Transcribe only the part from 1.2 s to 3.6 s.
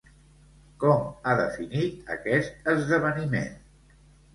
ha definit aquest esdeveniment?